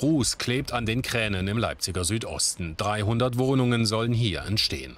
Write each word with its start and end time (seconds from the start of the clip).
Ruß 0.00 0.38
klebt 0.38 0.72
an 0.72 0.86
den 0.86 1.02
Kränen 1.02 1.48
im 1.48 1.58
Leipziger 1.58 2.04
Südosten. 2.04 2.76
300 2.76 3.36
Wohnungen 3.36 3.84
sollen 3.84 4.12
hier 4.12 4.42
entstehen. 4.42 4.96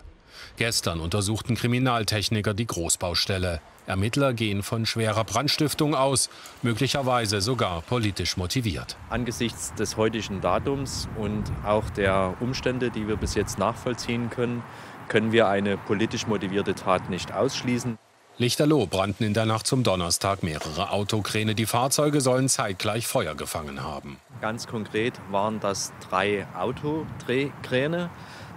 Gestern 0.58 1.00
untersuchten 1.00 1.54
Kriminaltechniker 1.54 2.52
die 2.52 2.66
Großbaustelle. 2.66 3.62
Ermittler 3.86 4.34
gehen 4.34 4.62
von 4.62 4.84
schwerer 4.84 5.24
Brandstiftung 5.24 5.94
aus, 5.94 6.28
möglicherweise 6.62 7.40
sogar 7.40 7.80
politisch 7.80 8.36
motiviert. 8.36 8.98
Angesichts 9.08 9.72
des 9.74 9.96
heutigen 9.96 10.42
Datums 10.42 11.08
und 11.16 11.44
auch 11.64 11.88
der 11.88 12.34
Umstände, 12.40 12.90
die 12.90 13.08
wir 13.08 13.16
bis 13.16 13.34
jetzt 13.34 13.58
nachvollziehen 13.58 14.28
können, 14.28 14.62
können 15.08 15.32
wir 15.32 15.48
eine 15.48 15.78
politisch 15.78 16.26
motivierte 16.26 16.74
Tat 16.74 17.08
nicht 17.08 17.32
ausschließen. 17.32 17.98
Lichterloh 18.40 18.86
brannten 18.86 19.24
in 19.24 19.34
der 19.34 19.44
Nacht 19.44 19.66
zum 19.66 19.82
Donnerstag 19.82 20.42
mehrere 20.42 20.92
Autokräne. 20.92 21.54
Die 21.54 21.66
Fahrzeuge 21.66 22.22
sollen 22.22 22.48
zeitgleich 22.48 23.06
Feuer 23.06 23.34
gefangen 23.34 23.82
haben. 23.82 24.16
Ganz 24.40 24.66
konkret 24.66 25.20
waren 25.30 25.60
das 25.60 25.92
drei 26.08 26.46
Autodrehkräne. 26.56 28.08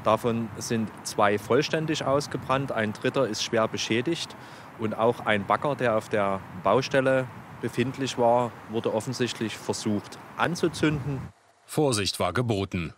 Davon 0.05 0.47
sind 0.55 0.89
zwei 1.03 1.37
vollständig 1.37 2.05
ausgebrannt, 2.05 2.71
ein 2.71 2.93
dritter 2.93 3.27
ist 3.27 3.43
schwer 3.43 3.67
beschädigt 3.67 4.33
und 4.79 4.97
auch 4.97 5.19
ein 5.25 5.45
Bagger, 5.45 5.75
der 5.75 5.97
auf 5.97 6.07
der 6.07 6.39
Baustelle 6.63 7.27
befindlich 7.59 8.17
war, 8.17 8.53
wurde 8.69 8.93
offensichtlich 8.93 9.57
versucht 9.57 10.17
anzuzünden. 10.37 11.19
Vorsicht 11.65 12.21
war 12.21 12.31
geboten. 12.31 12.93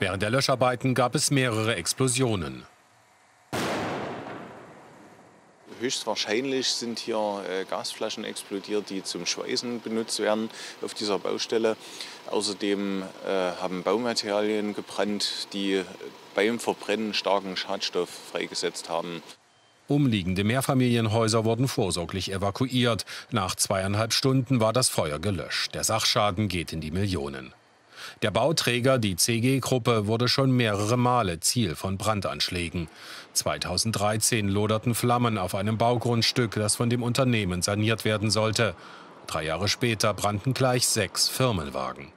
Während 0.00 0.22
der 0.22 0.28
Löscharbeiten 0.28 0.94
gab 0.94 1.14
es 1.14 1.30
mehrere 1.30 1.76
Explosionen. 1.76 2.66
Höchstwahrscheinlich 5.80 6.68
sind 6.68 6.98
hier 6.98 7.42
äh, 7.48 7.64
Gasflaschen 7.64 8.24
explodiert, 8.24 8.90
die 8.90 9.02
zum 9.02 9.26
Schweißen 9.26 9.80
benutzt 9.80 10.18
werden 10.18 10.50
auf 10.82 10.94
dieser 10.94 11.18
Baustelle. 11.18 11.76
Außerdem 12.30 13.02
äh, 13.02 13.28
haben 13.28 13.82
Baumaterialien 13.82 14.74
gebrannt, 14.74 15.48
die 15.52 15.82
beim 16.34 16.58
Verbrennen 16.58 17.14
starken 17.14 17.56
Schadstoff 17.56 18.10
freigesetzt 18.32 18.88
haben. 18.88 19.22
Umliegende 19.88 20.42
Mehrfamilienhäuser 20.42 21.44
wurden 21.44 21.68
vorsorglich 21.68 22.32
evakuiert. 22.32 23.04
Nach 23.30 23.54
zweieinhalb 23.54 24.12
Stunden 24.12 24.60
war 24.60 24.72
das 24.72 24.88
Feuer 24.88 25.20
gelöscht. 25.20 25.74
Der 25.74 25.84
Sachschaden 25.84 26.48
geht 26.48 26.72
in 26.72 26.80
die 26.80 26.90
Millionen. 26.90 27.52
Der 28.22 28.30
Bauträger, 28.30 28.98
die 28.98 29.16
CG-Gruppe, 29.16 30.06
wurde 30.06 30.28
schon 30.28 30.50
mehrere 30.50 30.96
Male 30.96 31.40
Ziel 31.40 31.74
von 31.74 31.98
Brandanschlägen. 31.98 32.88
2013 33.32 34.48
loderten 34.48 34.94
Flammen 34.94 35.38
auf 35.38 35.54
einem 35.54 35.78
Baugrundstück, 35.78 36.54
das 36.54 36.76
von 36.76 36.90
dem 36.90 37.02
Unternehmen 37.02 37.62
saniert 37.62 38.04
werden 38.04 38.30
sollte. 38.30 38.74
Drei 39.26 39.44
Jahre 39.44 39.68
später 39.68 40.14
brannten 40.14 40.54
gleich 40.54 40.86
sechs 40.86 41.28
Firmenwagen. 41.28 42.08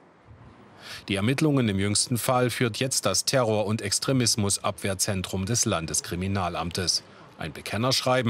Die 1.08 1.16
Ermittlungen 1.16 1.68
im 1.68 1.78
jüngsten 1.78 2.18
Fall 2.18 2.50
führt 2.50 2.78
jetzt 2.78 3.06
das 3.06 3.24
Terror- 3.24 3.66
und 3.66 3.82
Extremismusabwehrzentrum 3.82 5.46
des 5.46 5.64
Landeskriminalamtes. 5.64 7.02
Ein 7.38 7.52
Bekennerschreiben 7.52 8.28